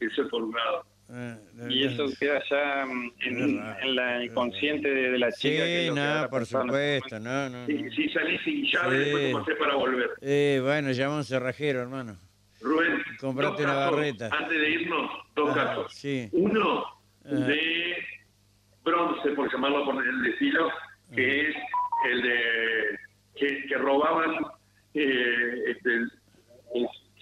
Eso 0.00 0.22
es 0.22 0.28
por 0.28 0.44
un 0.44 0.54
lado. 0.54 0.86
Ah, 1.08 1.38
y 1.68 1.84
eso 1.84 2.06
queda 2.18 2.42
ya 2.50 2.84
mm, 2.84 3.12
en, 3.20 3.94
la 3.94 4.24
inconsciente 4.24 4.88
de, 4.88 5.18
la 5.18 5.30
chica. 5.30 5.64
Sí, 5.64 5.90
no, 5.94 6.28
por 6.28 6.46
supuesto, 6.46 7.20
no, 7.20 7.48
no. 7.48 7.66
Si, 7.66 8.08
salís 8.10 8.40
sin 8.42 8.64
llave, 8.64 8.98
después 8.98 9.32
cómo 9.32 9.42
hacer 9.42 9.58
para 9.58 9.74
volver. 9.76 10.10
Eh, 10.20 10.60
bueno, 10.62 10.90
llama 10.92 11.14
a 11.14 11.18
un 11.18 11.24
cerrajero, 11.24 11.80
hermano. 11.80 12.18
Rubén, 12.60 13.02
comprate 13.20 13.62
una 13.62 13.74
barreta. 13.74 14.30
Antes 14.32 14.60
de 14.60 14.70
irnos, 14.70 15.10
dos 15.36 15.54
casos. 15.54 16.04
Uno 16.32 16.84
de 17.22 17.96
bronce, 18.84 19.30
por 19.30 19.52
llamarlo 19.52 19.84
por 19.84 20.04
el 20.04 20.26
estilo, 20.26 20.70
que 21.14 21.48
es 21.48 21.56
el 22.10 22.22
de 22.22 22.98
que, 23.36 23.78
robaban, 23.78 24.34
eh, 24.94 25.64
este, 25.68 25.90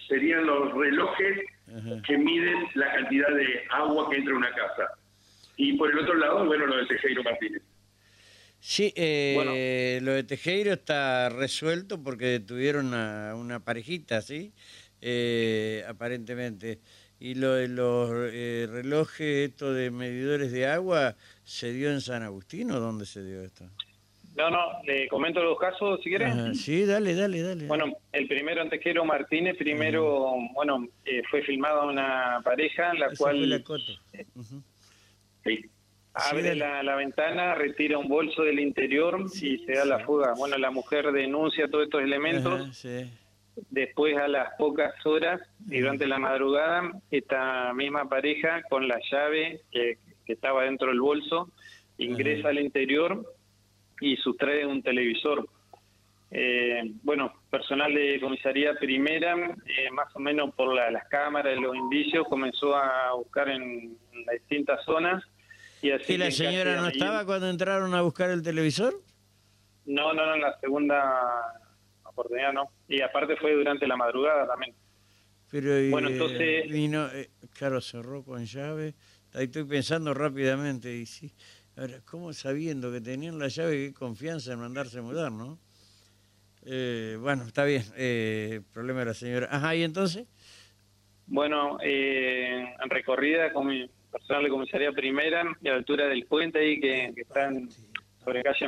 serían 0.07 0.45
los 0.45 0.73
relojes 0.73 1.39
que 2.07 2.17
miden 2.17 2.65
la 2.75 2.93
cantidad 2.93 3.29
de 3.29 3.63
agua 3.71 4.09
que 4.09 4.17
entra 4.17 4.31
en 4.31 4.37
una 4.37 4.53
casa. 4.53 4.91
Y 5.57 5.73
por 5.73 5.91
el 5.91 5.99
otro 5.99 6.15
lado, 6.15 6.45
bueno, 6.45 6.65
lo 6.65 6.77
de 6.77 6.85
Tejero 6.85 7.23
Martínez. 7.23 7.61
Sí, 8.59 8.93
eh, 8.95 9.99
lo 10.01 10.13
de 10.13 10.23
Tejero 10.23 10.73
está 10.73 11.29
resuelto 11.29 12.01
porque 12.01 12.25
detuvieron 12.25 12.93
a 12.93 13.35
una 13.35 13.59
parejita, 13.63 14.21
¿sí? 14.21 14.53
Eh, 15.07 15.83
aparentemente. 15.87 16.79
Y 17.19 17.35
lo 17.35 17.53
de 17.53 17.67
los 17.67 18.09
eh, 18.33 18.67
relojes, 18.69 19.49
esto 19.49 19.71
de 19.71 19.91
medidores 19.91 20.51
de 20.51 20.65
agua, 20.65 21.15
¿se 21.43 21.71
dio 21.71 21.91
en 21.91 22.01
San 22.01 22.23
Agustín 22.23 22.71
o 22.71 22.79
dónde 22.79 23.05
se 23.05 23.23
dio 23.23 23.43
esto? 23.43 23.65
No, 24.35 24.49
no, 24.49 24.81
le 24.83 25.07
comento 25.07 25.41
los 25.43 25.59
casos 25.59 26.01
si 26.03 26.09
quieres. 26.09 26.59
sí, 26.59 26.85
dale, 26.85 27.13
dale, 27.13 27.41
dale. 27.41 27.67
Bueno, 27.67 27.95
el 28.11 28.27
primero 28.27 28.63
en 28.63 28.69
Tejero 28.69 29.05
Martínez, 29.05 29.55
primero, 29.57 30.35
bueno, 30.53 30.87
eh, 31.05 31.21
fue 31.29 31.43
filmada 31.43 31.85
una 31.85 32.41
pareja, 32.43 32.93
la 32.95 33.11
cual... 33.15 33.63
Abre 36.17 36.55
la, 36.55 36.81
la, 36.81 36.95
ventana, 36.95 37.55
retira 37.55 37.97
un 37.97 38.07
bolso 38.07 38.43
del 38.43 38.61
interior 38.61 39.25
y 39.33 39.57
se 39.57 39.73
da 39.73 39.83
la 39.83 39.99
fuga. 39.99 40.33
Bueno, 40.37 40.57
la 40.57 40.71
mujer 40.71 41.11
denuncia 41.11 41.67
todos 41.67 41.83
estos 41.83 42.01
elementos. 42.01 42.85
Después, 43.69 44.17
a 44.17 44.27
las 44.27 44.53
pocas 44.57 44.93
horas 45.05 45.41
y 45.69 45.79
durante 45.79 46.07
la 46.07 46.19
madrugada, 46.19 46.91
esta 47.09 47.73
misma 47.73 48.09
pareja 48.09 48.61
con 48.69 48.87
la 48.87 48.99
llave 49.09 49.61
que, 49.71 49.97
estaba 50.27 50.63
dentro 50.63 50.87
del 50.87 50.99
bolso 50.99 51.51
ingresa 51.99 52.49
al 52.49 52.59
interior 52.59 53.23
y 54.01 54.17
sustrae 54.17 54.65
un 54.65 54.81
televisor. 54.81 55.47
Eh, 56.31 56.81
bueno, 57.03 57.31
personal 57.49 57.93
de 57.93 58.19
comisaría 58.19 58.73
primera, 58.73 59.35
eh, 59.65 59.91
más 59.91 60.13
o 60.15 60.19
menos 60.19 60.53
por 60.55 60.73
las 60.73 61.07
cámaras, 61.07 61.55
y 61.55 61.61
los 61.61 61.75
indicios, 61.75 62.27
comenzó 62.27 62.75
a 62.75 63.13
buscar 63.13 63.49
en, 63.49 63.97
las 64.25 64.39
distintas 64.39 64.83
zonas. 64.83 65.23
¿Y, 65.81 65.91
así 65.91 66.13
¿Y 66.13 66.17
la 66.17 66.31
señora 66.31 66.75
no 66.77 66.87
estaba 66.87 67.25
cuando 67.25 67.49
entraron 67.49 67.93
a 67.93 68.01
buscar 68.01 68.31
el 68.31 68.41
televisor? 68.41 68.95
No, 69.85 70.13
no, 70.13 70.25
no, 70.25 70.35
en 70.35 70.41
la 70.41 70.59
segunda 70.59 71.61
oportunidad 72.15 72.53
no. 72.53 72.69
Y 72.87 73.01
aparte 73.01 73.35
fue 73.37 73.53
durante 73.53 73.87
la 73.87 73.95
madrugada 73.95 74.47
también. 74.47 74.73
Pero 75.51 75.79
y, 75.79 75.91
bueno, 75.91 76.09
entonces... 76.09 76.69
Vino, 76.69 77.07
eh, 77.13 77.29
claro, 77.53 77.79
cerró 77.81 78.23
con 78.23 78.45
llave. 78.45 78.95
Ahí 79.33 79.45
estoy 79.45 79.65
pensando 79.65 80.13
rápidamente. 80.13 80.93
Y 80.93 81.05
sí, 81.05 81.31
ahora, 81.77 81.99
¿cómo 82.05 82.33
sabiendo 82.33 82.91
que 82.91 83.01
tenían 83.01 83.37
la 83.37 83.47
llave, 83.47 83.87
qué 83.87 83.93
confianza 83.93 84.53
en 84.53 84.59
mandarse 84.59 84.99
a 84.99 85.01
mudar, 85.01 85.31
no? 85.31 85.59
Eh, 86.65 87.17
bueno, 87.19 87.43
está 87.43 87.63
bien. 87.63 87.83
Eh, 87.95 88.61
problema 88.73 88.99
de 88.99 89.05
la 89.05 89.13
señora. 89.13 89.47
Ajá, 89.51 89.75
¿y 89.75 89.83
entonces? 89.83 90.27
Bueno, 91.27 91.77
eh, 91.81 92.75
en 92.81 92.89
recorrida 92.89 93.51
con 93.53 93.67
mi 93.67 93.89
personal 94.11 94.43
de 94.43 94.49
comisaría 94.49 94.91
primera, 94.91 95.41
a 95.41 95.55
la 95.61 95.75
altura 95.75 96.07
del 96.07 96.25
puente 96.25 96.59
ahí 96.59 96.79
que, 96.79 97.11
que 97.15 97.21
está 97.21 97.51
sobre 98.23 98.43
calle 98.43 98.67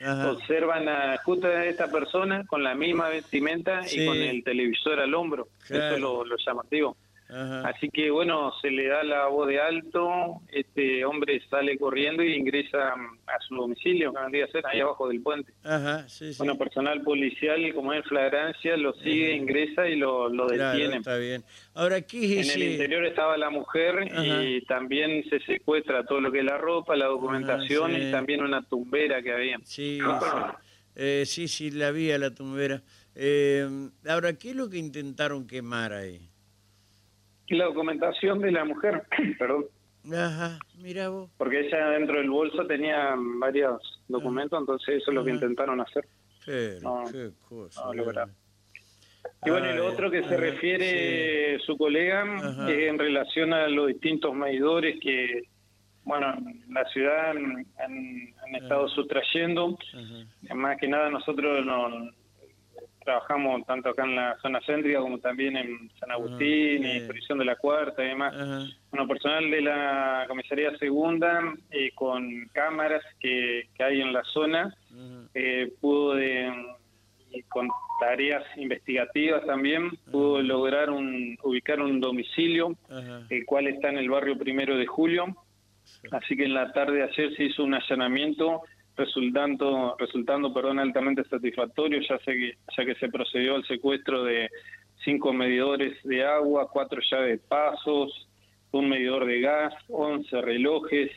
Observan 0.00 0.88
a 0.88 1.16
justo 1.24 1.46
a 1.46 1.64
esta 1.64 1.90
persona 1.90 2.44
con 2.46 2.62
la 2.62 2.74
misma 2.74 3.08
vestimenta 3.08 3.80
y 3.90 4.06
con 4.06 4.16
el 4.16 4.44
televisor 4.44 5.00
al 5.00 5.14
hombro. 5.14 5.48
Eso 5.64 5.94
es 5.94 6.00
lo, 6.00 6.24
llamativo. 6.36 6.96
Así 7.28 7.88
que 7.90 8.10
bueno, 8.10 8.52
se 8.62 8.70
le 8.70 8.86
da 8.86 9.02
la 9.02 9.26
voz 9.26 9.48
de 9.48 9.60
alto, 9.60 10.40
este 10.48 11.04
hombre 11.04 11.42
sale 11.50 11.76
corriendo 11.76 12.22
y 12.22 12.34
ingresa 12.34 12.92
a 12.92 13.40
su 13.46 13.56
domicilio, 13.56 14.12
que 14.12 14.20
vendría 14.20 14.44
a 14.44 14.48
ser 14.48 14.64
ahí 14.66 14.80
abajo 14.80 15.08
del 15.08 15.20
puente. 15.20 15.52
Ajá, 15.64 16.08
sí, 16.08 16.32
sí. 16.32 16.38
Bueno, 16.38 16.56
personal 16.56 17.02
policial, 17.02 17.74
como 17.74 17.92
es 17.92 18.04
flagrancia, 18.04 18.76
lo 18.76 18.92
sigue, 18.94 19.34
ingresa 19.34 19.88
y 19.88 19.96
lo, 19.96 20.28
lo 20.28 20.46
detiene. 20.46 20.98
está 20.98 21.16
bien. 21.16 21.42
Ahora, 21.74 22.00
¿qué 22.02 22.40
es 22.40 22.54
En 22.54 22.62
el 22.62 22.72
interior 22.72 23.04
estaba 23.04 23.36
la 23.36 23.50
mujer 23.50 24.08
y 24.34 24.60
también 24.62 25.24
se 25.28 25.40
secuestra 25.40 26.04
todo 26.04 26.20
lo 26.20 26.30
que 26.30 26.38
es 26.38 26.44
la 26.44 26.58
ropa, 26.58 26.94
la 26.94 27.06
documentación 27.06 28.00
y 28.00 28.10
también 28.12 28.42
una 28.42 28.62
tumbera 28.62 29.20
que 29.20 29.32
había. 29.32 29.58
Sí, 29.64 29.98
eh, 30.94 31.24
sí, 31.26 31.48
sí, 31.48 31.70
la 31.72 31.90
vi 31.90 32.12
a 32.12 32.18
la 32.18 32.30
tumbera. 32.30 32.82
Eh, 33.14 33.66
ahora, 34.08 34.32
¿qué 34.34 34.50
es 34.50 34.56
lo 34.56 34.70
que 34.70 34.78
intentaron 34.78 35.46
quemar 35.46 35.92
ahí? 35.92 36.30
La 37.48 37.66
documentación 37.66 38.40
de 38.40 38.52
la 38.52 38.64
mujer, 38.64 39.02
perdón. 39.38 39.66
Ajá, 40.12 40.58
mira 40.78 41.08
vos. 41.08 41.30
Porque 41.36 41.66
ella 41.66 41.90
dentro 41.90 42.18
del 42.18 42.30
bolso 42.30 42.66
tenía 42.66 43.14
varios 43.16 43.80
documentos, 44.08 44.58
entonces 44.60 45.02
eso 45.02 45.10
es 45.10 45.14
lo 45.14 45.24
que 45.24 45.32
intentaron 45.32 45.80
hacer. 45.80 46.06
Pero, 46.44 47.04
qué 47.10 47.30
cosa. 47.48 47.82
y 47.92 49.50
bueno, 49.50 49.72
lo 49.74 49.86
otro 49.86 50.10
que 50.10 50.22
se 50.22 50.36
refiere 50.36 51.58
su 51.66 51.76
colega 51.76 52.24
es 52.68 52.88
en 52.88 52.98
relación 52.98 53.52
a 53.52 53.66
los 53.66 53.88
distintos 53.88 54.32
medidores 54.32 55.00
que, 55.00 55.48
bueno, 56.04 56.36
la 56.68 56.84
ciudad 56.90 57.30
han, 57.30 57.66
estado 58.54 58.88
sustrayendo. 58.90 59.76
Más 60.54 60.78
que 60.78 60.86
nada 60.86 61.10
nosotros 61.10 61.66
no 61.66 62.12
trabajamos 63.06 63.64
tanto 63.64 63.90
acá 63.90 64.04
en 64.04 64.16
la 64.16 64.36
zona 64.42 64.60
céntrica 64.66 64.98
como 64.98 65.18
también 65.18 65.56
en 65.56 65.90
San 65.98 66.10
Agustín 66.10 66.84
y 66.84 67.00
Prisión 67.06 67.38
de 67.38 67.44
la 67.44 67.56
Cuarta 67.56 68.04
y 68.04 68.08
demás. 68.08 68.34
Bueno, 68.90 69.08
personal 69.08 69.48
de 69.50 69.60
la 69.62 70.24
comisaría 70.28 70.76
segunda 70.76 71.54
eh, 71.70 71.92
con 71.94 72.46
cámaras 72.52 73.02
que, 73.20 73.68
hay 73.78 74.00
en 74.00 74.12
la 74.12 74.24
zona 74.24 74.74
eh, 75.34 75.72
pudo 75.80 76.14
de, 76.14 76.52
con 77.48 77.68
tareas 78.00 78.42
investigativas 78.56 79.46
también 79.46 79.90
pudo 80.10 80.42
lograr 80.42 80.90
un, 80.90 81.38
ubicar 81.44 81.80
un 81.80 82.00
domicilio 82.00 82.76
el 83.30 83.46
cual 83.46 83.68
está 83.68 83.88
en 83.88 83.98
el 83.98 84.10
barrio 84.10 84.36
Primero 84.36 84.76
de 84.76 84.86
Julio. 84.86 85.26
Así 86.10 86.36
que 86.36 86.44
en 86.44 86.54
la 86.54 86.72
tarde 86.72 86.96
de 86.96 87.02
ayer 87.04 87.36
se 87.36 87.44
hizo 87.44 87.62
un 87.62 87.74
allanamiento 87.74 88.62
resultando, 88.96 89.96
resultando 89.98 90.52
perdón, 90.52 90.78
altamente 90.78 91.24
satisfactorio, 91.24 92.00
ya, 92.00 92.18
que, 92.18 92.56
ya 92.76 92.84
que 92.84 92.94
se 92.94 93.08
procedió 93.08 93.56
al 93.56 93.66
secuestro 93.66 94.24
de 94.24 94.48
cinco 95.04 95.32
medidores 95.32 96.02
de 96.04 96.24
agua, 96.24 96.70
cuatro 96.70 97.00
llaves 97.10 97.40
de 97.40 97.46
pasos, 97.46 98.28
un 98.72 98.88
medidor 98.88 99.26
de 99.26 99.40
gas, 99.40 99.74
11 99.88 100.40
relojes, 100.42 101.10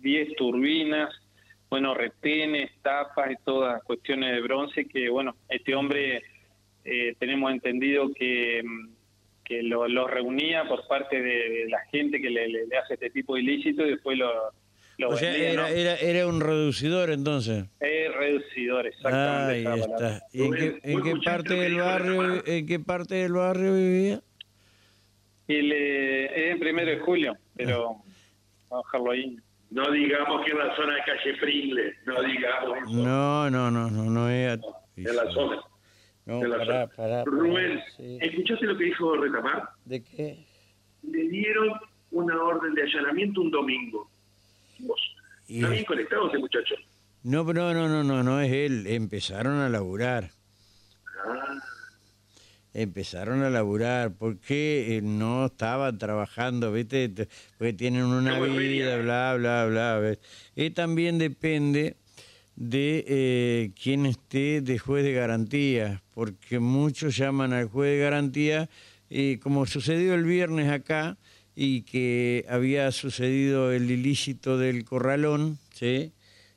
10 0.00 0.36
turbinas, 0.36 1.10
bueno, 1.68 1.94
retenes, 1.94 2.70
tapas 2.82 3.32
y 3.32 3.44
todas 3.44 3.82
cuestiones 3.82 4.34
de 4.34 4.40
bronce 4.40 4.86
que, 4.86 5.08
bueno, 5.08 5.34
este 5.48 5.74
hombre 5.74 6.22
eh, 6.84 7.14
tenemos 7.18 7.52
entendido 7.52 8.12
que, 8.14 8.62
que 9.44 9.62
lo, 9.62 10.06
reunía 10.06 10.68
por 10.68 10.86
parte 10.86 11.20
de, 11.20 11.66
la 11.68 11.80
gente 11.86 12.20
que 12.20 12.30
le, 12.30 12.48
le, 12.48 12.76
hace 12.76 12.94
este 12.94 13.10
tipo 13.10 13.34
de 13.34 13.42
ilícito 13.42 13.84
y 13.84 13.90
después 13.90 14.18
lo 14.18 14.52
o 15.06 15.16
sea, 15.16 15.36
era, 15.36 15.70
era, 15.70 15.96
era, 15.96 16.26
un 16.26 16.40
reducidor 16.40 17.10
entonces. 17.10 17.64
Es 17.80 18.14
reducidor, 18.14 18.86
exactamente. 18.86 19.68
Ahí 19.68 19.80
está. 19.80 20.22
¿Y 20.32 20.42
en 20.42 20.52
qué, 20.52 20.80
en 20.82 21.02
qué 21.02 21.16
parte 21.24 21.54
del 21.54 21.76
barrio, 21.76 22.46
en 22.46 22.66
qué 22.66 22.80
parte 22.80 23.14
del 23.16 23.32
barrio 23.32 23.74
vivía? 23.74 24.20
Y 25.46 25.62
le, 25.62 26.24
es 26.26 26.52
en 26.52 26.58
primero 26.58 26.90
de 26.90 26.98
julio, 27.00 27.36
pero 27.56 27.96
vamos 28.70 28.84
a 28.84 28.88
dejarlo 28.88 29.10
ahí. 29.10 29.36
No 29.70 29.90
digamos 29.90 30.44
que 30.44 30.52
en 30.52 30.58
la 30.58 30.76
zona 30.76 30.94
de 30.94 31.00
calle 31.00 31.36
Pringle, 31.40 31.94
no 32.06 32.22
digamos 32.22 32.78
eso. 32.78 32.92
No, 32.92 33.50
no, 33.50 33.70
no, 33.70 33.90
no, 33.90 34.04
no 34.04 34.30
es. 34.30 34.60
En 34.96 35.16
la 35.16 35.30
zona. 35.32 35.60
No, 36.26 36.40
pará, 36.40 36.86
pará, 36.86 37.24
Rubén, 37.24 37.82
¿escuchaste 37.98 38.64
lo 38.64 38.78
que 38.78 38.84
dijo 38.84 39.14
Retamar? 39.16 39.68
¿De 39.84 40.02
qué? 40.02 40.38
Le 41.02 41.28
dieron 41.28 41.72
una 42.12 42.42
orden 42.42 42.72
de 42.74 42.82
allanamiento 42.82 43.42
un 43.42 43.50
domingo 43.50 44.08
¿Está 45.48 45.68
bien 45.68 45.84
conectado 45.84 46.28
ese 46.28 46.38
muchacho? 46.38 46.74
No, 47.22 47.44
no, 47.44 47.74
no, 47.74 47.88
no, 47.88 48.04
no, 48.04 48.22
no 48.22 48.40
es 48.40 48.52
él. 48.52 48.86
Empezaron 48.86 49.60
a 49.60 49.68
laburar. 49.68 50.30
Ah. 51.26 51.58
Empezaron 52.74 53.42
a 53.42 53.50
laburar 53.50 54.12
porque 54.18 54.96
eh, 54.96 55.02
no 55.02 55.46
estaban 55.46 55.96
trabajando, 55.98 56.72
¿viste? 56.72 57.08
Porque 57.56 57.72
tienen 57.72 58.04
una 58.04 58.40
vida, 58.40 58.96
bla, 58.98 59.36
bla, 59.38 59.66
bla. 59.66 60.18
Y 60.56 60.70
también 60.70 61.18
depende 61.18 61.96
de 62.56 63.04
eh, 63.06 63.70
quién 63.80 64.06
esté 64.06 64.60
de 64.60 64.78
juez 64.78 65.04
de 65.04 65.12
garantía, 65.12 66.02
porque 66.12 66.58
muchos 66.58 67.16
llaman 67.16 67.52
al 67.52 67.68
juez 67.68 67.92
de 67.92 67.98
garantía, 68.04 68.68
y 69.08 69.38
como 69.38 69.66
sucedió 69.66 70.14
el 70.14 70.24
viernes 70.24 70.70
acá, 70.70 71.16
y 71.56 71.82
que 71.82 72.44
había 72.48 72.90
sucedido 72.92 73.72
el 73.72 73.90
ilícito 73.90 74.58
del 74.58 74.84
corralón, 74.84 75.58
¿sí? 75.72 76.12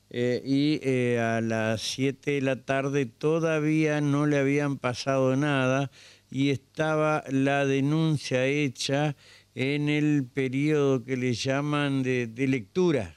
Eh, 0.09 0.41
y 0.45 0.79
eh, 0.83 1.19
a 1.19 1.41
las 1.41 1.81
7 1.81 2.31
de 2.31 2.41
la 2.41 2.55
tarde 2.63 3.05
todavía 3.05 3.99
no 3.99 4.25
le 4.25 4.37
habían 4.37 4.77
pasado 4.77 5.35
nada 5.35 5.91
y 6.31 6.49
estaba 6.49 7.25
la 7.29 7.65
denuncia 7.65 8.45
hecha 8.45 9.17
en 9.53 9.89
el 9.89 10.23
periodo 10.23 11.03
que 11.03 11.17
le 11.17 11.33
llaman 11.33 12.03
de, 12.03 12.31
lectura 12.47 13.15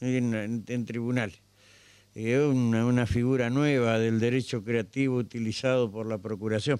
en, 0.00 0.64
en, 0.66 0.84
tribunal. 0.84 1.32
Es 2.14 2.38
una, 2.40 2.84
una 2.84 3.06
figura 3.06 3.48
nueva 3.48 3.98
del 3.98 4.20
derecho 4.20 4.62
creativo 4.62 5.16
utilizado 5.16 5.90
por 5.90 6.06
la 6.06 6.18
Procuración. 6.18 6.78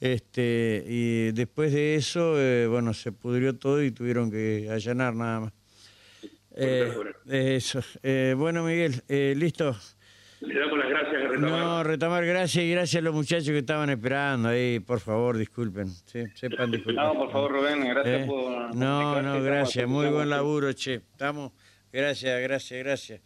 Este, 0.00 0.84
y 0.88 1.30
después 1.30 1.72
de 1.72 1.94
eso, 1.94 2.34
eh, 2.36 2.66
bueno, 2.66 2.92
se 2.92 3.12
pudrió 3.12 3.56
todo 3.56 3.82
y 3.82 3.92
tuvieron 3.92 4.30
que 4.30 4.68
allanar 4.68 5.14
nada 5.14 5.40
más. 5.40 5.52
Eh, 6.56 6.92
eso. 7.28 7.80
Eh, 8.02 8.34
bueno, 8.36 8.64
Miguel, 8.64 9.02
listo. 9.08 9.76
Le 10.40 10.58
damos 10.58 10.76
las 10.76 10.88
gracias 10.88 11.14
a 11.14 11.28
Retamar. 11.28 11.50
No, 11.50 11.84
Retamar, 11.84 12.26
gracias 12.26 12.64
y 12.64 12.70
gracias 12.72 13.00
a 13.00 13.04
los 13.04 13.14
muchachos 13.14 13.46
que 13.46 13.58
estaban 13.58 13.90
esperando 13.90 14.48
ahí. 14.48 14.80
Por 14.80 14.98
favor, 14.98 15.36
disculpen. 15.36 15.88
Sí, 16.06 16.24
sepan 16.34 16.72
disculpen. 16.72 16.96
No, 16.96 17.14
por 17.14 17.30
favor, 17.30 17.52
Rubén, 17.52 17.88
gracias 17.88 18.26
por. 18.26 18.74
No, 18.74 19.22
no, 19.22 19.40
gracias. 19.40 19.86
Muy 19.86 20.08
buen 20.08 20.28
laburo, 20.28 20.72
che. 20.72 20.94
Estamos. 20.94 21.52
Gracias, 21.92 22.40
gracias, 22.40 22.78
gracias. 22.82 23.20